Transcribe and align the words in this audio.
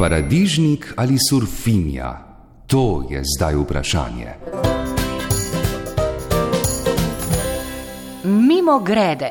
Paradižnik 0.00 0.94
ali 0.96 1.16
surfinja? 1.30 2.18
To 2.66 3.04
je 3.10 3.20
zdaj 3.36 3.54
vprašanje. 3.54 4.28
Mimo 8.24 8.78
grede. 8.78 9.30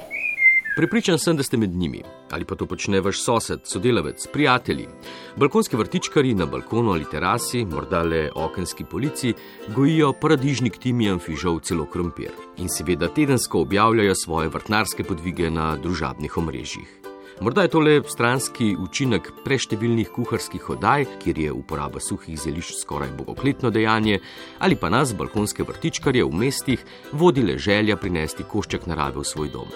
Pripričan 0.77 1.19
sem, 1.19 1.37
da 1.37 1.43
ste 1.43 1.57
med 1.57 1.69
njimi, 1.69 2.03
ali 2.31 2.45
pa 2.45 2.55
to 2.55 2.65
počne 2.65 3.01
vaš 3.01 3.23
sosed, 3.23 3.59
sodelavec, 3.63 4.27
prijatelji. 4.33 4.87
Balkonski 5.35 5.77
vrtičkari 5.77 6.33
na 6.33 6.45
balkonu 6.45 6.91
ali 6.91 7.09
terasi, 7.11 7.65
morda 7.65 8.03
le 8.03 8.29
okenski 8.35 8.83
polici, 8.83 9.33
gojijo 9.75 10.13
paradižnik 10.13 10.77
timijan, 10.77 11.19
fižol, 11.19 11.59
celo 11.59 11.85
krompir 11.85 12.29
in 12.57 12.69
seveda 12.69 13.07
tedensko 13.07 13.61
objavljajo 13.61 14.15
svoje 14.15 14.49
vrtnarske 14.49 15.03
podvige 15.03 15.49
na 15.49 15.75
družabnih 15.77 16.37
omrežjih. 16.37 17.08
Morda 17.41 17.61
je 17.61 17.67
to 17.67 17.79
le 17.79 18.01
stranski 18.07 18.75
učinek 18.79 19.29
preštevilnih 19.45 20.09
kuharskih 20.11 20.69
oddaj, 20.69 21.05
kjer 21.23 21.37
je 21.39 21.51
uporaba 21.51 21.99
suhih 21.99 22.35
zelišč 22.39 22.81
skoraj 22.81 23.13
bogokletno 23.17 23.69
dejanje, 23.71 24.19
ali 24.59 24.75
pa 24.75 24.89
nas, 24.89 25.13
balkonske 25.15 25.63
vrtičkarje 25.63 26.25
v 26.25 26.35
mestih, 26.35 26.83
vodi 27.11 27.43
le 27.47 27.55
želja 27.57 27.95
prinesti 27.95 28.43
košček 28.43 28.89
narave 28.91 29.21
v 29.21 29.23
svoj 29.23 29.53
dom. 29.55 29.71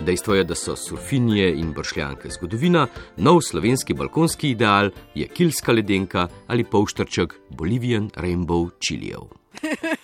Dejstvo 0.00 0.34
je, 0.34 0.44
da 0.44 0.58
so 0.58 0.74
surfinje 0.76 1.52
in 1.60 1.70
bršljanke 1.72 2.30
zgodovina, 2.34 2.88
nov 3.16 3.44
slovenski 3.46 3.94
balkonski 3.94 4.50
ideal 4.50 4.90
je 5.14 5.28
kilska 5.28 5.72
ledenka 5.72 6.28
ali 6.46 6.64
polštrček 6.64 7.34
Bolivian 7.50 8.10
Rainbow 8.16 8.70
Chilijev. 8.82 9.30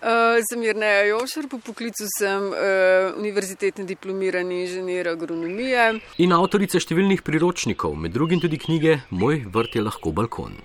Uh, 0.00 0.40
sem 0.48 0.62
Jrneja 0.64 1.04
Jošer, 1.10 1.48
po 1.52 1.58
poklicu 1.60 2.08
sem 2.16 2.48
uh, 2.48 3.12
univerzitetni 3.20 3.84
diplomirani 3.86 4.62
inženir 4.64 5.12
agronomije. 5.12 5.88
In 6.24 6.32
avtorica 6.32 6.80
številnih 6.80 7.24
priročnikov, 7.26 7.98
med 8.00 8.16
drugim 8.16 8.40
tudi 8.40 8.60
knjige 8.62 9.02
Moj 9.12 9.44
vrt 9.52 9.76
je 9.76 9.84
lahko 9.84 10.14
balkon. 10.16 10.56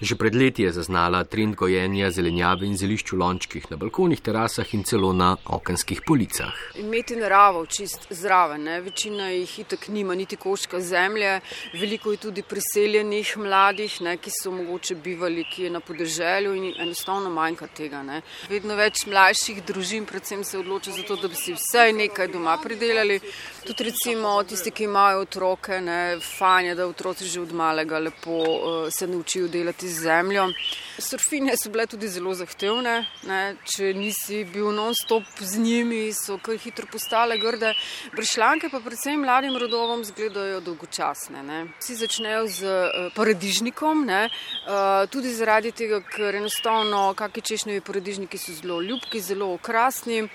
Že 0.00 0.14
pred 0.14 0.34
leti 0.34 0.62
je 0.62 0.72
zaznala 0.72 1.24
trend 1.24 1.56
gojenja 1.56 2.10
zelenjave 2.10 2.66
in 2.66 2.76
zelišč 2.76 3.12
v 3.12 3.18
lončkih 3.18 3.70
na 3.70 3.76
balkonih, 3.76 4.20
terasah 4.20 4.74
in 4.74 4.84
celo 4.84 5.12
na 5.12 5.36
okenskih 5.44 6.02
policah. 6.06 6.54
Imeti 6.78 7.16
naravo 7.16 7.64
čist 7.66 8.06
zraven, 8.10 8.62
ne? 8.62 8.80
večina 8.80 9.30
jih 9.30 9.58
itak 9.64 9.88
nima 9.88 10.14
niti 10.14 10.36
koščka 10.36 10.80
zemlje, 10.80 11.40
veliko 11.74 12.12
je 12.12 12.20
tudi 12.26 12.42
priseljenih 12.42 13.34
mladih, 13.38 14.00
ne? 14.06 14.16
ki 14.16 14.30
so 14.34 14.52
mogoče 14.54 14.94
bivali 14.94 15.44
kje 15.50 15.70
na 15.70 15.80
podeželju 15.80 16.54
in 16.54 16.72
enostavno 16.86 17.30
manjka 17.30 17.66
tega. 17.66 18.02
Ne? 18.02 18.22
Vedno 18.50 18.76
več 18.78 19.06
mlajših 19.06 19.62
družin 19.66 20.06
predvsem 20.06 20.44
se 20.44 20.58
odloča 20.58 20.94
za 20.96 21.02
to, 21.06 21.16
da 21.16 21.28
bi 21.28 21.38
si 21.38 21.56
vsaj 21.56 21.92
nekaj 21.92 22.30
doma 22.32 22.58
pridelali. 22.62 23.20
Tudi 23.66 23.90
recimo 23.90 24.36
tisti, 24.48 24.70
ki 24.70 24.88
imajo 24.88 25.26
otroke, 25.26 25.80
ne? 25.80 26.18
fajn 26.38 26.72
je, 26.72 26.78
da 26.78 26.86
otroci 26.86 27.28
že 27.28 27.40
od 27.40 27.52
malega 27.52 27.98
lepo 27.98 28.38
uh, 28.38 28.76
se 28.90 29.06
naučijo 29.06 29.48
delati 29.48 29.67
z 29.88 30.02
zemljo. 30.02 30.52
Surfine 30.98 31.56
so 31.56 31.70
bile 31.70 31.86
tudi 31.86 32.08
zelo 32.08 32.34
zahtevne, 32.34 33.06
ne? 33.26 33.40
če 33.64 33.92
nisi 33.94 34.42
bil 34.44 34.72
non-stop 34.74 35.24
z 35.40 35.58
njimi, 35.62 36.12
so 36.12 36.38
kar 36.42 36.58
hitro 36.58 36.86
postale 36.90 37.38
grde. 37.38 37.74
Bršljanke 38.16 38.70
pa 38.72 38.80
predvsem 38.80 39.20
mladim 39.20 39.56
rodovom 39.56 40.04
zgledajo 40.04 40.60
dolgočasne. 40.60 41.42
Ne? 41.42 41.60
Vsi 41.78 41.98
začnejo 42.02 42.44
z 42.50 42.66
uh, 42.66 43.08
paradižnikom, 43.14 44.04
uh, 44.08 45.06
tudi 45.12 45.34
zaradi 45.34 45.72
tega, 45.72 46.02
ker 46.02 46.40
enostavno 46.40 47.12
kakšni 47.18 47.46
češnjevi 47.52 47.84
paradižniki 47.86 48.38
so 48.38 48.56
zelo 48.58 48.80
ljubki, 48.82 49.20
zelo 49.20 49.52
okrasni. 49.54 50.28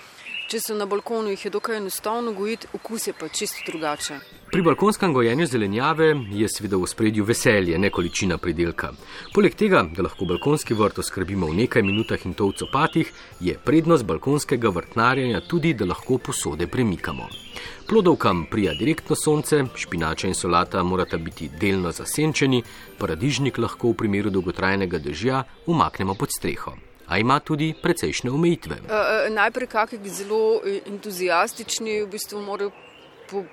Če 0.54 0.60
so 0.62 0.76
na 0.78 0.86
balkonu, 0.86 1.32
jih 1.34 1.48
je 1.48 1.50
dokaj 1.50 1.80
enostavno 1.80 2.32
gojiti, 2.38 2.68
okus 2.78 3.08
je 3.08 3.14
pa 3.18 3.26
čisto 3.28 3.64
drugačen. 3.66 4.20
Pri 4.52 4.62
balkonskem 4.62 5.14
gojenju 5.14 5.48
zelenjave 5.50 6.12
je 6.42 6.50
seveda 6.56 6.78
v 6.78 6.90
spredju 6.92 7.26
veselje, 7.26 7.80
ne 7.82 7.90
količina 7.90 8.38
pridelka. 8.38 8.92
Poleg 9.34 9.58
tega, 9.58 9.82
da 9.96 10.06
lahko 10.06 10.28
balkonski 10.30 10.78
vrt 10.78 11.02
oskrbimo 11.02 11.50
v 11.50 11.58
nekaj 11.64 11.82
minutah 11.82 12.28
in 12.30 12.38
to 12.38 12.52
v 12.52 12.58
copatih, 12.62 13.10
je 13.42 13.58
prednost 13.66 14.06
balkonskega 14.06 14.70
vrtnarjenja 14.78 15.42
tudi, 15.50 15.74
da 15.74 15.90
lahko 15.90 16.22
posode 16.22 16.70
premikamo. 16.70 17.28
Plodovkam 17.90 18.46
prija 18.52 18.78
direktno 18.78 19.18
sonce, 19.18 19.66
špinača 19.74 20.30
in 20.30 20.38
solata 20.38 20.86
morata 20.86 21.18
biti 21.18 21.50
delno 21.50 21.90
zasenčeni, 21.92 22.62
paradižnik 23.02 23.58
lahko 23.58 23.90
v 23.90 24.02
primeru 24.06 24.30
dolgotrajnega 24.30 25.02
dežja 25.02 25.46
umaknemo 25.66 26.14
pod 26.14 26.30
streho 26.38 26.78
a 27.08 27.18
ima 27.18 27.40
tudi 27.40 27.74
precejšnje 27.82 28.32
omejitve. 28.32 28.76
Uh, 28.86 29.34
najprej, 29.34 29.68
kakšni 29.68 30.10
zelo 30.10 30.62
entuzijastični 30.88 32.02
v 32.02 32.08
bistvu 32.08 32.42
morajo 32.42 32.72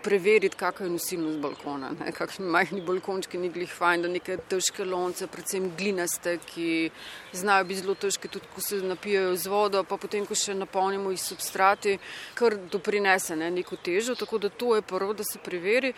preveriti, 0.03 0.57
kakšna 0.57 0.87
je 0.87 0.93
nosilnost 0.93 1.39
balkona. 1.41 1.91
Kakšni 2.17 2.47
majhni 2.47 2.81
balkončki 2.85 3.39
ni 3.39 3.49
glih 3.49 3.71
fajn, 3.73 4.05
da 4.05 4.09
neke 4.13 4.37
težke 4.51 4.85
lonce, 4.85 5.27
predvsem 5.31 5.71
glinaste, 5.79 6.37
ki 6.45 6.91
znajo 7.33 7.65
biti 7.65 7.81
zelo 7.81 7.95
težke, 7.95 8.29
tudi 8.29 8.51
ko 8.55 8.61
se 8.61 8.81
napijajo 8.85 9.37
z 9.37 9.53
vodo, 9.53 9.83
pa 9.89 9.97
potem, 9.97 10.27
ko 10.29 10.37
še 10.37 10.55
napolnimo 10.59 11.13
jih 11.15 11.23
substrati, 11.23 11.97
kar 12.37 12.59
doprinese 12.73 13.39
ne, 13.41 13.49
neko 13.55 13.79
težo. 13.81 14.17
Tako 14.19 14.43
da 14.45 14.51
to 14.51 14.75
je 14.77 14.83
prvo, 14.83 15.15
da 15.17 15.25
se 15.25 15.41
preveri. 15.41 15.95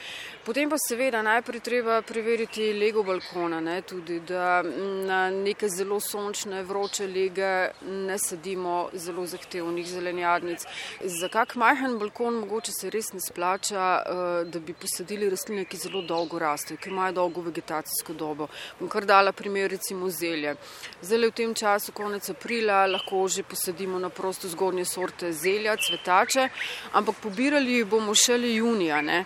Potem 0.47 0.71
pa 0.71 0.79
seveda 0.79 1.25
najprej 1.27 1.65
treba 1.65 1.99
preveriti 2.07 2.71
lego 2.79 3.03
balkona, 3.03 3.61
ne, 3.61 3.81
tudi, 3.83 4.21
da 4.29 4.63
na 4.63 5.25
neke 5.35 5.69
zelo 5.73 5.99
sončne, 6.01 6.63
vroče 6.69 7.09
lege 7.11 7.53
ne 7.83 8.19
sadimo 8.19 8.89
zelo 8.95 9.27
zahtevnih 9.27 9.89
zelenjadnic. 9.89 10.69
Za 11.03 11.33
kak 11.33 11.57
majhen 11.57 11.99
balkon 11.99 12.43
mogoče 12.45 12.73
se 12.77 12.91
res 12.91 13.13
ne 13.13 13.21
splača 13.21 13.72
splača, 13.73 14.03
eh, 14.07 14.45
da 14.45 14.59
bi 14.59 14.73
posadili 14.73 15.31
rastline, 15.31 15.65
ki 15.65 15.77
zelo 15.77 16.03
dolgo 16.03 16.39
rastejo, 16.39 16.79
ki 16.79 16.91
imajo 16.91 17.13
dolgo 17.13 17.41
vegetacijsko 17.41 18.13
dobo. 18.13 18.49
Bom 18.81 18.89
kar 18.89 19.05
dala 19.05 19.33
primer 19.33 19.71
recimo 19.71 20.11
zelje. 20.11 20.57
Zdaj 21.03 21.29
v 21.29 21.31
tem 21.31 21.55
času, 21.55 21.93
konec 21.93 22.29
aprila, 22.31 22.87
lahko 22.87 23.29
že 23.29 23.43
posadimo 23.43 23.99
na 23.99 24.09
prosto 24.09 24.49
zgornje 24.49 24.85
sorte 24.85 25.33
zelja, 25.33 25.77
cvetače, 25.77 26.49
ampak 26.93 27.17
pobirali 27.23 27.85
bomo 27.85 28.15
šele 28.15 28.55
junija. 28.55 29.03
Ne? 29.03 29.25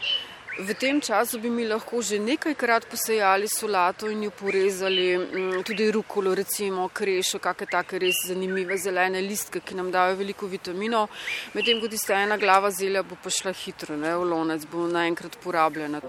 V 0.59 0.75
tem 0.75 1.00
času 1.00 1.39
bi 1.39 1.50
mi 1.50 1.67
lahko 1.69 2.00
že 2.03 2.19
nekajkrat 2.19 2.89
posejali 2.89 3.49
solato 3.49 4.09
in 4.09 4.22
jo 4.22 4.31
porezali, 4.31 5.19
mm, 5.19 5.62
tudi 5.65 5.91
rukolo, 5.93 6.34
recimo 6.34 6.89
krešo, 6.89 7.39
kakšne 7.39 7.67
take 7.71 7.99
res 7.99 8.25
zanimive 8.27 8.77
zelene 8.81 9.21
listke, 9.21 9.61
ki 9.61 9.75
nam 9.75 9.91
dajo 9.93 10.17
veliko 10.17 10.49
vitaminov. 10.49 11.09
Medtem 11.53 11.81
ko 11.81 11.89
tista 11.89 12.17
ena 12.17 12.37
glava 12.41 12.71
zelja 12.71 13.03
bo 13.03 13.21
pa 13.22 13.28
šla 13.31 13.53
hitro, 13.53 13.97
ne, 13.97 14.17
v 14.17 14.25
lonec 14.25 14.65
bo 14.65 14.89
naenkrat 14.89 15.37
porabljena. 15.44 16.00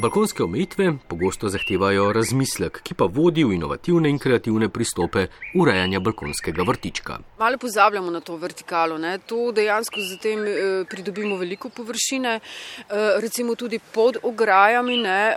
Balkonske 0.00 0.42
omejitve 0.42 0.92
pogosto 1.08 1.48
zahtevajo 1.52 2.06
razmislek, 2.16 2.78
ki 2.82 2.94
pa 2.96 3.04
vodi 3.04 3.42
v 3.44 3.52
inovativne 3.58 4.08
in 4.08 4.16
kreativne 4.18 4.70
pristope 4.72 5.26
urejanja 5.52 5.98
balkonskega 6.00 6.64
vrtička. 6.64 7.18
Malo 7.38 7.58
pozabljamo 7.60 8.10
na 8.10 8.20
to 8.24 8.36
vertikalo. 8.40 8.96
Ne? 8.98 9.18
To 9.28 9.50
dejansko 9.52 10.00
z 10.00 10.16
tem 10.22 10.46
e, 10.46 10.54
pridobimo 10.88 11.36
veliko 11.36 11.68
površine, 11.68 12.32
e, 12.38 12.40
recimo 13.20 13.54
tudi 13.60 13.78
pod 13.92 14.16
ograjami 14.22 14.96
ne, 14.96 15.18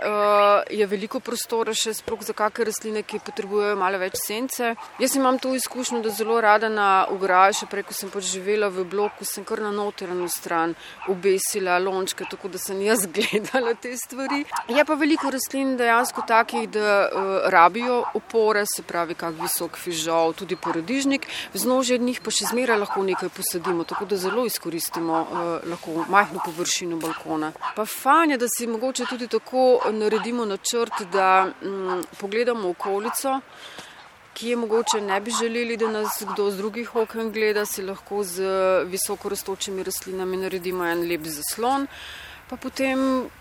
je 0.78 0.86
veliko 0.86 1.20
prostora 1.20 1.76
še 1.76 1.92
sploh 2.00 2.24
za 2.24 2.32
kakšne 2.32 2.68
rastline, 2.70 3.04
ki 3.04 3.20
potrebujejo 3.20 3.76
malo 3.76 4.00
več 4.00 4.16
sence. 4.22 4.72
Jaz 5.02 5.18
imam 5.20 5.36
to 5.38 5.52
izkušnjo, 5.58 6.00
da 6.00 6.14
zelo 6.14 6.40
rada 6.40 6.72
na 6.72 6.88
ograji, 7.12 7.60
še 7.60 7.68
preko 7.68 7.92
sem 7.92 8.08
pač 8.08 8.32
živela 8.32 8.72
v 8.72 8.88
bloku, 8.88 9.28
sem 9.28 9.44
kar 9.44 9.60
na 9.60 9.76
noterano 9.76 10.30
stran 10.32 10.72
obesila 11.12 11.76
lončke, 11.76 12.24
tako 12.32 12.48
da 12.48 12.64
sem 12.64 12.80
jaz 12.88 13.04
gledala 13.20 13.76
te 13.76 13.92
stvari. 14.00 14.44
Je 14.68 14.84
pa 14.84 14.94
veliko 14.94 15.30
rastlin 15.30 15.76
dejansko 15.76 16.22
takih, 16.28 16.68
da 16.70 17.08
uh, 17.08 17.50
rabijo 17.52 18.04
opore, 18.14 18.64
se 18.66 18.82
pravi, 18.82 19.14
kak 19.14 19.34
visok 19.40 19.76
fižol, 19.76 20.32
tudi 20.32 20.56
porodižnik, 20.56 21.26
vznožje 21.52 21.98
njih 21.98 22.20
pa 22.24 22.32
še 22.32 22.48
zmeraj 22.48 22.80
lahko 22.80 23.04
nekaj 23.04 23.28
posadimo, 23.34 23.84
tako 23.84 24.08
da 24.08 24.16
zelo 24.16 24.46
izkoristimo 24.48 25.20
uh, 25.20 25.68
lahko 25.68 26.06
majhno 26.08 26.40
površino 26.46 26.96
balkona. 26.96 27.52
Pa 27.76 27.84
fajn 27.84 28.36
je, 28.36 28.40
da 28.40 28.48
si 28.56 28.66
mogoče 28.66 29.10
tudi 29.10 29.28
tako 29.28 29.66
naredimo 29.92 30.48
načrt, 30.48 31.04
da 31.12 31.30
um, 31.60 32.04
pogledamo 32.20 32.72
okolico. 32.72 33.40
Ki 34.34 34.48
je 34.48 34.56
mogoče 34.58 34.98
ne 35.00 35.20
bi 35.20 35.30
želeli, 35.30 35.76
da 35.76 35.92
nas 35.92 36.22
kdo 36.32 36.50
z 36.50 36.56
drugih 36.58 36.96
okn 36.96 37.28
gleda, 37.30 37.62
si 37.66 37.84
lahko 37.86 38.24
z 38.26 38.42
visoko 38.90 39.28
rastočimi 39.30 39.84
rastlinami 39.86 40.40
naredimo 40.40 40.88
en 40.88 41.04
lep 41.06 41.28
zaslon. 41.28 41.86
Pa 42.50 42.56
potem 42.56 42.98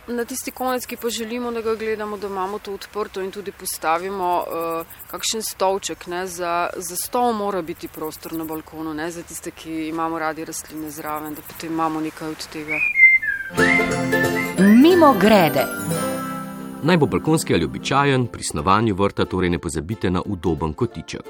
na 0.07 0.23
tisti 0.25 0.51
konec, 0.51 0.85
ki 0.85 0.97
pa 0.97 1.09
želimo, 1.09 1.51
da 1.51 1.61
ga 1.61 1.75
gledamo, 1.75 2.17
da 2.17 2.27
imamo 2.27 2.59
to 2.59 2.73
odprto 2.73 3.21
in 3.21 3.31
tudi 3.31 3.51
postavimo 3.51 4.29
uh, 4.39 4.85
kakšen 5.11 5.43
stolček. 5.43 6.07
Ne, 6.07 6.27
za, 6.27 6.69
za 6.77 6.95
stol 6.95 7.33
mora 7.33 7.61
biti 7.61 7.87
prostor 7.87 8.33
na 8.33 8.43
balkonu, 8.43 8.93
ne, 8.93 9.11
za 9.11 9.23
tiste, 9.23 9.51
ki 9.51 9.87
imamo 9.89 10.19
radi 10.19 10.45
rastline 10.45 10.89
zraven, 10.91 11.33
da 11.33 11.41
potem 11.41 11.73
imamo 11.73 11.99
nekaj 11.99 12.29
od 12.29 12.47
tega. 12.47 12.79
Mimo 14.81 15.13
grede. 15.19 15.65
Naj 16.83 16.97
bo 16.97 17.05
balkonski 17.05 17.53
ali 17.53 17.65
običajen, 17.65 18.27
pri 18.27 18.43
snovanju 18.43 18.95
vrta 18.95 19.25
torej 19.25 19.49
ne 19.49 19.59
pozabite 19.59 20.09
na 20.11 20.21
udoben 20.25 20.73
kotiček. 20.73 21.23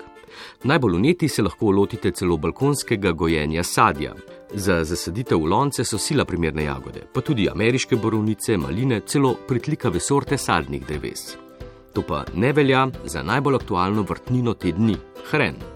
Najbolj 0.63 0.95
uneti 0.95 1.27
se 1.27 1.41
lahko 1.41 1.71
lotite 1.71 2.11
celo 2.11 2.37
balkonskega 2.37 3.11
gojenja 3.11 3.63
sadja. 3.63 4.13
Za 4.55 4.83
zasaditev 4.83 5.37
v 5.41 5.47
lonce 5.49 5.83
so 5.83 5.97
sila 5.97 6.25
primerne 6.25 6.63
jagode, 6.63 7.07
pa 7.13 7.21
tudi 7.21 7.49
ameriške 7.49 7.95
borovnice, 7.95 8.57
maline, 8.57 9.01
celo 9.05 9.33
pritlikave 9.47 9.99
sorte 9.99 10.37
sadnih 10.37 10.85
dreves. 10.85 11.37
To 11.93 12.01
pa 12.01 12.23
ne 12.33 12.53
velja 12.53 12.87
za 13.05 13.23
najbolj 13.23 13.55
aktualno 13.55 14.01
vrtnino 14.01 14.53
te 14.53 14.71
dni- 14.71 14.97
hren. 15.31 15.72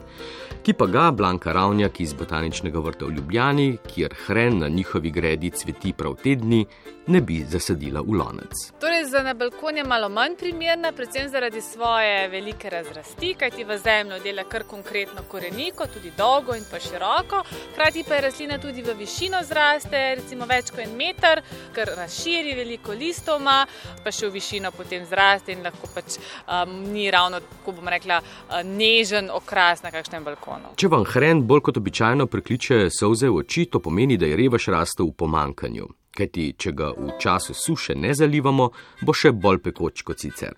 Ki 0.68 0.74
pa 0.76 0.84
ga 0.92 1.12
Blanka 1.16 1.54
Ravnjak 1.56 2.00
iz 2.04 2.14
Botaničnega 2.14 2.80
vrta 2.84 3.06
v 3.06 3.16
Ljubljani, 3.16 3.78
kjer 3.88 4.16
hren 4.26 4.60
na 4.60 4.68
njihovi 4.68 5.12
gredi 5.16 5.50
cveti 5.50 5.94
prav 5.94 6.18
te 6.24 6.36
dni, 6.36 6.66
ne 7.08 7.22
bi 7.22 7.38
zasadila 7.50 8.02
v 8.02 8.18
lonec. 8.20 8.52
Torej, 8.82 9.06
za 9.06 9.22
na 9.24 9.34
balkon 9.34 9.78
je 9.78 9.84
malo 9.84 10.10
manj 10.10 10.36
primerna, 10.36 10.92
predvsem 10.92 11.30
zaradi 11.30 11.62
svoje 11.62 12.28
velike 12.28 12.70
razrasti, 12.70 13.34
kajti 13.40 13.64
v 13.64 13.78
zemljo 13.78 14.20
dela 14.20 14.44
kar 14.44 14.64
konkretno 14.68 15.24
koreniko, 15.32 15.88
tudi 15.94 16.12
dolgo 16.18 16.56
in 16.56 16.66
pa 16.72 16.80
široko. 16.80 17.44
Hkrati 17.72 18.04
pa 18.08 18.16
je 18.16 18.22
rastlina 18.22 18.60
tudi 18.60 18.84
v 18.84 18.98
višino 19.00 19.40
zraste, 19.44 20.16
recimo 20.20 20.46
več 20.46 20.72
kot 20.76 20.84
en 20.84 20.98
meter, 20.98 21.42
ker 21.76 21.94
razširi 21.96 22.58
veliko 22.60 22.92
listov, 22.92 23.40
ima, 23.40 23.62
pa 24.04 24.12
še 24.12 24.28
v 24.28 24.36
višino 24.36 24.72
potem 24.76 25.08
zraste 25.08 25.56
in 25.56 25.64
lahko 25.64 25.88
pač 25.96 26.20
um, 26.20 26.76
ni 26.92 27.08
ravno, 27.12 27.40
kako 27.40 27.80
bom 27.80 27.88
rekla, 27.88 28.20
uh, 28.20 28.60
nežen 28.68 29.32
okras 29.32 29.84
na 29.84 29.96
kakšnem 29.96 30.28
balkonu. 30.28 30.57
Če 30.78 30.90
vam 30.94 31.06
hren 31.10 31.46
bolj 31.48 31.64
kot 31.68 31.78
običajno 31.78 32.28
prekliče 32.30 32.88
solze 32.94 33.30
v 33.30 33.42
oči, 33.44 33.66
to 33.72 33.82
pomeni, 33.82 34.18
da 34.18 34.30
je 34.30 34.38
revež 34.38 34.70
rastel 34.74 35.10
v 35.10 35.18
pomankanju 35.18 35.88
kajti 36.18 36.54
če 36.58 36.74
ga 36.74 36.92
v 36.98 37.18
času 37.22 37.54
suše 37.54 37.96
ne 37.96 38.14
zalivamo, 38.18 38.72
bo 39.06 39.14
še 39.14 39.34
bolj 39.34 39.62
pekoč 39.68 40.04
kot 40.08 40.24
sicer. 40.24 40.56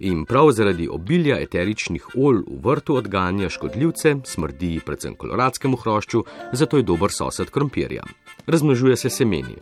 In 0.00 0.24
prav 0.24 0.50
zaradi 0.52 0.88
obilja 0.88 1.38
eteričnih 1.40 2.06
olj 2.16 2.42
v 2.46 2.60
vrtu 2.64 2.96
odganja 2.96 3.48
škodljivce, 3.48 4.16
smrdi 4.24 4.80
predvsem 4.86 5.14
koloradskemu 5.14 5.76
hrošču, 5.76 6.24
zato 6.52 6.76
je 6.76 6.82
dober 6.82 7.10
sosed 7.10 7.50
krompirja. 7.50 8.02
Razmnožuje 8.46 8.96
se 8.96 9.10
semeni. 9.10 9.54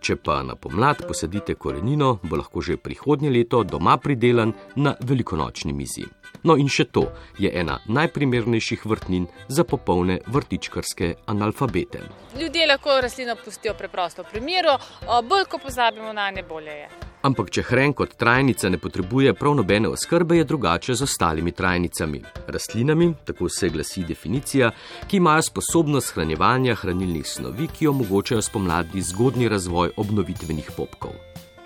Če 0.00 0.16
pa 0.16 0.42
na 0.46 0.54
pomlad 0.54 1.02
posadite 1.08 1.54
korenino, 1.54 2.18
bo 2.22 2.38
lahko 2.38 2.62
že 2.62 2.76
prihodnje 2.76 3.30
leto 3.30 3.64
doma 3.64 3.96
pridelan 3.98 4.52
na 4.76 4.94
velikonočni 5.00 5.72
mizi. 5.72 6.06
No 6.42 6.54
in 6.56 6.68
še 6.70 6.86
to 6.94 7.08
je 7.38 7.50
ena 7.50 7.80
najprimernejših 7.86 8.86
vrtnin 8.86 9.26
za 9.48 9.64
popolne 9.64 10.20
vrtičkarske 10.26 11.14
analfabete. 11.26 12.04
Ljudje 12.40 12.66
lahko 12.70 13.00
rastlino 13.02 13.36
pustijo 13.44 13.74
preprosto 13.74 14.22
v 14.22 14.36
primeru, 14.36 14.78
bolj 15.24 15.48
ko 15.50 15.58
pozabimo 15.58 16.12
na 16.12 16.30
ne 16.30 16.46
bolje 16.46 16.82
je. 16.84 17.07
Ampak, 17.26 17.48
če 17.50 17.64
hren 17.66 17.92
kot 17.98 18.12
trajnica 18.14 18.68
ne 18.70 18.78
potrebuje 18.78 19.32
prav 19.34 19.56
nobene 19.58 19.88
oskrbe, 19.90 20.36
je 20.38 20.44
drugače 20.46 20.94
z 20.94 21.02
ostalimi 21.02 21.52
trajnicami. 21.52 22.20
Rastlinami, 22.46 23.08
tako 23.26 23.48
se 23.50 23.68
glasi 23.74 24.04
definicija, 24.06 24.70
ki 25.10 25.18
imajo 25.18 25.42
sposobnost 25.42 26.14
hranjevanja 26.14 26.78
hranilnih 26.78 27.26
snovi, 27.26 27.66
ki 27.74 27.90
omogočajo 27.90 28.42
spomladi 28.42 29.02
zgodni 29.02 29.48
razvoj 29.50 29.96
obnovitvenih 29.96 30.70
popkov. 30.76 31.18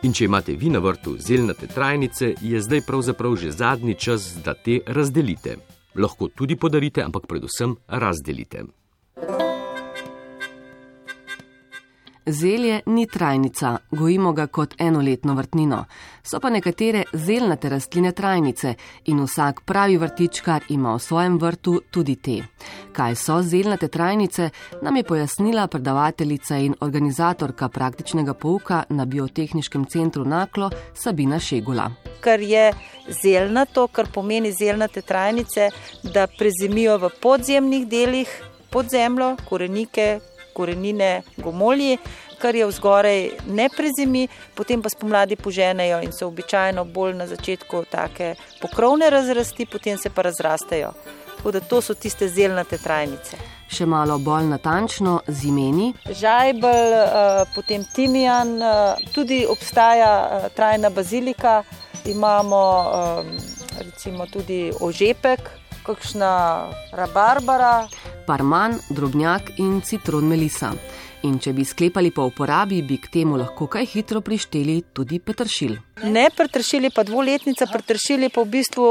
In 0.02 0.16
če 0.16 0.24
imate 0.24 0.56
vi 0.58 0.72
na 0.72 0.80
vrtu 0.82 1.18
zelnate 1.20 1.68
trajnice, 1.68 2.34
je 2.40 2.60
zdaj 2.60 2.86
pravzaprav 2.88 3.36
že 3.36 3.52
zadnji 3.52 3.94
čas, 3.94 4.32
da 4.44 4.54
te 4.54 4.80
razdelite. 4.86 5.58
Lahko 5.94 6.32
tudi 6.32 6.56
podarite, 6.56 7.04
ampak 7.04 7.28
predvsem 7.28 7.76
razdelite. 7.88 8.64
Zelje 12.26 12.80
ni 12.86 13.06
trajnica, 13.06 13.78
gojimo 13.90 14.32
ga 14.32 14.46
kot 14.46 14.74
enoletno 14.78 15.34
vrtnino. 15.34 15.84
So 16.22 16.40
pa 16.40 16.50
nekatere 16.50 17.02
zelnate 17.12 17.68
rastline 17.68 18.12
trajnice 18.12 18.74
in 19.04 19.20
vsak 19.24 19.60
pravi 19.66 19.96
vrtičkar 19.96 20.62
ima 20.68 20.94
v 20.94 20.98
svojem 20.98 21.38
vrtu 21.38 21.80
tudi 21.90 22.16
te. 22.16 22.36
Kaj 22.92 23.14
so 23.14 23.40
zelnate 23.42 23.88
trajnice, 23.88 24.50
nam 24.82 24.96
je 24.96 25.02
pojasnila 25.02 25.66
predavateljica 25.66 26.56
in 26.56 26.74
organizatorka 26.80 27.68
praktičnega 27.68 28.34
pouka 28.34 28.84
na 28.88 29.04
Biotehničkem 29.04 29.84
centru 29.84 30.24
Naklo 30.24 30.70
Sabina 30.94 31.38
Šegula. 31.38 31.90
Kar 32.20 32.40
je 32.40 32.72
zelnato, 33.22 33.88
kar 33.88 34.06
pomeni 34.14 34.52
zelnate 34.52 35.02
trajnice, 35.02 35.70
da 36.02 36.26
prezimijo 36.38 36.98
v 36.98 37.10
podzemnih 37.22 37.88
delih 37.88 38.42
pod 38.70 38.86
zemljo, 38.90 39.36
korenike, 39.48 40.20
korenine, 40.54 41.22
gomolji, 41.36 41.98
kar 42.38 42.54
je 42.54 42.66
vzgoraj 42.66 43.30
ne 43.46 43.68
prezimi, 43.76 44.28
potem 44.54 44.82
pa 44.82 44.90
spomladi 44.90 45.36
poženejo 45.36 46.00
in 46.02 46.12
so 46.12 46.26
običajno 46.26 46.84
bolj 46.84 47.14
na 47.14 47.26
začetku 47.26 47.84
take 47.90 48.34
pokrovne 48.60 49.10
razrasti, 49.10 49.66
potem 49.66 49.98
se 49.98 50.10
pa 50.10 50.22
razrastejo. 50.22 50.92
Tako 51.36 51.50
da 51.50 51.60
to 51.60 51.80
so 51.80 51.94
tiste 51.94 52.28
zelnate 52.28 52.78
trajnice. 52.78 53.36
Še 53.72 53.86
malo 53.86 54.18
bolj 54.18 54.46
natančno 54.50 55.20
z 55.26 55.48
imeni. 55.48 55.88
Žajbel, 56.06 56.92
eh, 56.94 57.44
potem 57.54 57.84
timijan, 57.94 58.62
eh, 58.62 59.08
tudi 59.12 59.46
obstaja 59.48 60.12
eh, 60.22 60.48
trajna 60.54 60.90
bazilika, 60.90 61.62
imamo 62.04 62.62
recimo 63.78 64.26
tudi 64.26 64.72
ožepek, 64.80 65.50
kakšna 65.86 66.32
rabarbara 66.92 67.88
parman, 68.26 68.78
drobnjak 68.88 69.58
in 69.58 69.82
citron 69.82 70.28
melisa. 70.28 70.72
In 71.22 71.36
če 71.38 71.52
bi 71.54 71.62
sklepali 71.62 72.10
po 72.10 72.24
uporabi, 72.26 72.80
bi 72.82 72.96
k 72.98 73.06
temu 73.14 73.36
lahko 73.38 73.68
kaj 73.70 73.84
hitro 73.92 74.20
prišteli 74.26 74.80
tudi 74.92 75.20
petršil. 75.22 75.76
Ne 76.02 76.24
petršili, 76.34 76.90
pa 76.90 77.04
dvoletnica, 77.06 77.68
petršili 77.70 78.26
pa 78.34 78.42
v 78.42 78.50
bistvu 78.50 78.86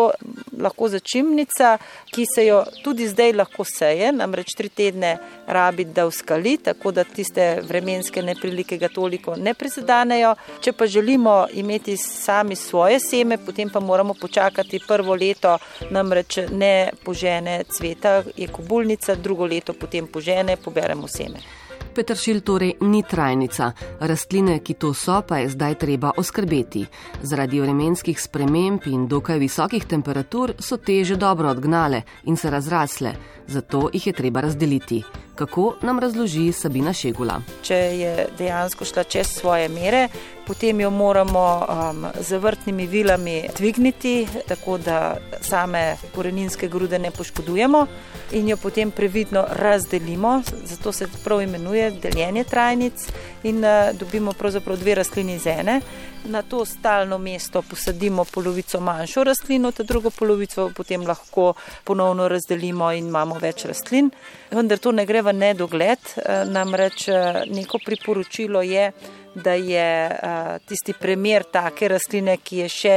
lahko 0.64 0.88
začimnica, 0.94 1.74
ki 2.08 2.24
se 2.24 2.46
jo 2.46 2.62
tudi 2.86 3.10
zdaj 3.12 3.34
lahko 3.36 3.66
seje, 3.68 4.14
namreč 4.16 4.56
tri 4.56 4.70
tedne 4.72 5.18
rabi, 5.48 5.84
da 5.92 6.06
uskali, 6.08 6.56
tako 6.64 6.94
da 6.96 7.04
tiste 7.04 7.50
vremenske 7.68 8.24
neprilike 8.24 8.78
ga 8.80 8.88
toliko 8.88 9.36
ne 9.36 9.52
prizadenejo. 9.54 10.38
Če 10.64 10.72
pa 10.72 10.88
želimo 10.88 11.34
imeti 11.52 11.98
sami 12.00 12.56
svoje 12.56 13.02
seme, 13.04 13.42
potem 13.44 13.70
pa 13.70 13.84
moramo 13.84 14.16
počakati 14.16 14.80
prvo 14.88 15.20
leto, 15.20 15.58
namreč 15.92 16.46
ne 16.52 16.94
požene 17.04 17.66
cveta, 17.68 18.22
je 18.38 18.48
kobulnica, 18.48 19.20
drugo 19.20 19.50
leto 19.52 19.76
potem 19.76 20.08
požene, 20.08 20.56
poberemo 20.56 21.12
seme. 21.12 21.61
Petršilj 21.96 22.42
torej 22.42 22.74
ni 22.82 23.04
trajnica, 23.04 23.72
rastline, 24.00 24.60
ki 24.64 24.74
to 24.74 24.94
so, 24.94 25.22
pa 25.28 25.42
je 25.42 25.50
zdaj 25.50 25.76
treba 25.76 26.12
oskrbeti. 26.18 26.86
Zaradi 27.22 27.60
vremenskih 27.60 28.22
sprememb 28.22 28.88
in 28.88 29.08
dokaj 29.08 29.40
visokih 29.40 29.86
temperatur 29.86 30.56
so 30.60 30.78
te 30.78 31.04
že 31.04 31.16
dobro 31.16 31.50
odgnale 31.50 32.04
in 32.26 32.38
se 32.38 32.50
razrasle, 32.50 33.14
zato 33.48 33.90
jih 33.94 34.08
je 34.08 34.14
treba 34.14 34.42
razdeliti. 34.42 35.04
Kako 35.36 35.76
nam 35.82 36.00
razloži 36.00 36.52
Sabina 36.52 36.94
Šegula? 36.94 37.42
Če 37.64 37.76
je 37.76 38.28
dejansko 38.38 38.86
šla 38.86 39.04
čez 39.04 39.28
svoje 39.28 39.70
mere, 39.70 40.08
potem 40.48 40.82
jo 40.82 40.90
moramo 40.90 41.44
um, 41.62 42.06
z 42.20 42.38
vrtnimi 42.38 42.88
vilami 42.88 43.44
dvigniti, 43.58 44.28
tako 44.48 44.78
da 44.78 45.18
same 45.42 45.96
koreninske 46.16 46.68
grude 46.68 47.00
ne 47.00 47.12
poškodujemo 47.12 47.86
in 48.32 48.50
jo 48.50 48.58
potem 48.58 48.92
previdno 48.92 49.46
razdelimo. 49.50 50.42
Zato 50.64 50.92
se 50.92 51.08
prav 51.24 51.42
imenuje 51.42 51.92
deljenje 51.92 52.44
trajnic 52.44 53.08
in 53.44 53.64
uh, 53.64 53.98
dobimo 54.00 54.34
pravzaprav 54.34 54.78
dve 54.78 54.96
rastlini 54.96 55.36
iz 55.36 55.48
ene. 55.48 55.82
Na 56.26 56.42
to 56.42 56.66
stalno 56.66 57.18
mesto 57.18 57.62
posadimo 57.62 58.26
polovico 58.26 58.80
manjšo 58.80 59.24
rastlino, 59.24 59.72
ta 59.72 59.84
drugo 59.84 60.10
polovico 60.10 60.70
potem 60.76 61.02
lahko 61.08 61.54
ponovno 61.84 62.28
razdelimo 62.28 62.92
in 62.92 63.08
imamo 63.08 63.40
več 63.42 63.66
rastlin. 63.66 64.12
Vendar 64.52 64.78
to 64.78 64.92
ne 64.92 65.06
gre 65.06 65.24
v 65.26 65.34
nedogled, 65.34 66.14
uh, 66.18 66.44
namreč 66.46 67.08
uh, 67.10 67.42
neko 67.50 67.82
priporočilo 67.86 68.62
je, 68.62 68.92
da 69.34 69.54
je 69.54 69.88
uh, 70.12 70.62
tisti 70.68 70.94
primer 70.94 71.48
take 71.52 71.90
rastline, 71.90 72.38
ki 72.38 72.64
je 72.66 72.70
še 72.70 72.96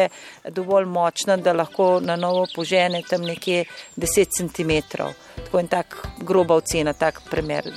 dovolj 0.53 0.85
močna, 0.85 1.39
da 1.41 1.57
lahko 1.57 2.01
na 2.05 2.21
novo 2.21 2.45
požene 2.55 3.03
tam 3.09 3.25
nekje 3.25 3.65
10 3.97 4.37
cm. 4.37 5.01
Tako 5.37 5.61
in 5.61 5.69
tako 5.69 5.97
groba 6.25 6.55
ocena, 6.55 6.93
tak 6.93 7.21
primer. 7.31 7.71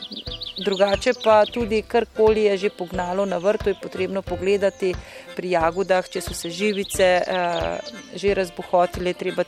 Drugače 0.58 1.14
pa 1.24 1.46
tudi 1.46 1.82
karkoli 1.82 2.44
je 2.44 2.58
že 2.58 2.70
pognalo 2.70 3.26
na 3.26 3.38
vrtu, 3.38 3.70
je 3.70 3.76
potrebno 3.82 4.22
pogledati 4.22 4.96
pri 5.36 5.52
jagodah, 5.52 6.10
če 6.10 6.22
so 6.22 6.34
se 6.34 6.50
živice 6.50 7.22
uh, 7.22 7.78
že 8.16 8.34
razbohotile, 8.34 9.14
treba 9.14 9.44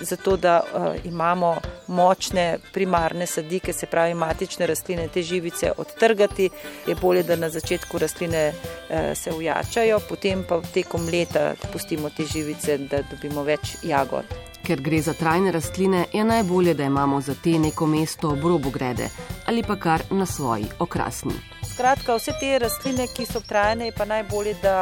zato, 0.00 0.36
da 0.36 0.60
uh, 0.60 1.04
imamo 1.04 1.56
močne 1.88 2.58
primarne 2.72 3.26
sadike, 3.26 3.72
se 3.72 3.86
pravi 3.86 4.14
matične 4.14 4.66
rastline, 4.66 5.08
te 5.08 5.22
živice 5.22 5.72
odtrgati, 5.76 6.50
je 6.86 6.94
bolje, 6.94 7.22
da 7.22 7.36
na 7.36 7.48
začetku 7.48 7.98
rastline 7.98 8.52
uh, 8.52 9.16
se 9.16 9.32
ujačajo, 9.32 10.00
potem 10.08 10.44
pa 10.44 10.60
tekom 10.74 11.08
leta 11.08 11.54
pustimo 11.72 12.10
te 12.10 12.28
živice, 12.28 12.78
da 12.78 13.02
dobimo 13.10 13.48
več 13.48 13.78
jagod. 13.82 14.49
Ker 14.70 14.78
gre 14.86 15.00
za 15.02 15.12
trajne 15.18 15.50
rastline, 15.50 16.04
je 16.12 16.22
najbolje, 16.24 16.74
da 16.74 16.84
imamo 16.84 17.20
za 17.20 17.34
te 17.34 17.56
neko 17.58 17.86
mesto 17.86 18.28
ob 18.30 18.44
robu 18.44 18.70
grede 18.70 19.08
ali 19.46 19.62
pa 19.62 19.74
kar 19.76 20.02
na 20.10 20.26
svoji 20.26 20.66
okrasni. 20.78 21.34
Skratka, 21.72 22.14
vse 22.14 22.36
te 22.40 22.58
rastline, 22.58 23.08
ki 23.10 23.26
so 23.26 23.40
trajne, 23.40 23.88
je 23.88 23.92
pa 23.96 24.04
najbolje, 24.04 24.54
da 24.62 24.76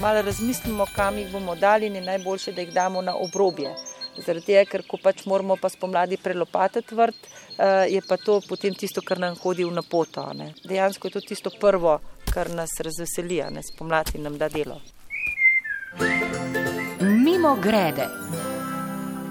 malo 0.00 0.22
razmislimo, 0.26 0.86
kam 0.96 1.18
jih 1.18 1.30
bomo 1.32 1.54
dali 1.54 1.86
in 1.86 1.94
je 1.94 2.02
najboljše, 2.02 2.52
da 2.52 2.60
jih 2.60 2.74
damo 2.74 3.02
na 3.02 3.14
obrobje 3.14 3.76
Zaradi 4.26 4.46
tega, 4.46 4.64
ker 4.70 4.82
ko 4.82 4.98
pač 4.98 5.22
moramo 5.30 5.54
pa 5.56 5.70
spomladi 5.70 6.18
prelopatiti 6.18 6.98
vrt, 6.98 7.30
je 7.94 8.02
pa 8.08 8.16
to 8.16 8.40
potem 8.48 8.74
tisto, 8.74 9.06
kar 9.06 9.22
nam 9.22 9.38
hodi 9.38 9.64
v 9.64 9.70
napoto. 9.78 10.26
Ne. 10.34 10.50
Dejansko 10.66 11.06
je 11.06 11.18
to 11.20 11.20
tisto 11.20 11.54
prvo, 11.60 12.00
kar 12.34 12.50
nas 12.50 12.74
razveseli, 12.80 13.38
ne 13.54 13.62
spomladi 13.62 14.18
nam 14.18 14.38
da 14.38 14.48
delo. 14.48 14.80
Mimo 17.00 17.54
grede. 17.62 18.08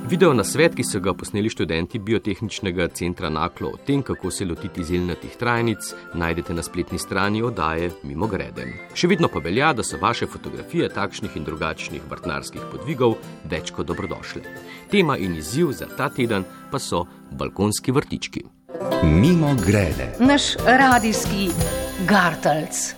Video 0.10 0.34
na 0.34 0.44
svet, 0.44 0.72
ki 0.72 0.86
so 0.88 1.02
ga 1.04 1.12
posneli 1.12 1.50
študenti 1.52 2.00
Biotehničnega 2.00 2.86
centra 2.96 3.28
Naklo 3.30 3.74
o 3.76 3.78
tem, 3.86 4.00
kako 4.08 4.32
se 4.32 4.46
lotiti 4.48 4.84
zelnatih 4.84 5.34
trajnic, 5.36 5.90
najdete 6.14 6.54
na 6.54 6.64
spletni 6.64 7.00
strani 7.00 7.42
oddaje 7.44 7.90
Mimo 8.08 8.30
grede. 8.32 8.70
Še 8.96 9.10
vedno 9.12 9.28
pa 9.28 9.42
velja, 9.44 9.74
da 9.76 9.84
so 9.84 10.00
vaše 10.00 10.30
fotografije 10.32 10.88
takšnih 10.96 11.36
in 11.36 11.44
drugačnih 11.44 12.06
vrtnarskih 12.08 12.70
podvigov 12.72 13.18
več 13.52 13.74
kot 13.76 13.90
dobrodošle. 13.92 14.46
Tema 14.94 15.18
in 15.20 15.36
izziv 15.36 15.74
za 15.76 15.90
ta 15.98 16.08
teden 16.08 16.48
pa 16.72 16.80
so 16.80 17.04
balkonski 17.32 17.92
vrtički. 17.92 18.46
Mimo 19.04 19.58
grede. 19.60 20.14
Naš 20.24 20.54
radijski 20.64 21.50
gartelc. 22.08 22.97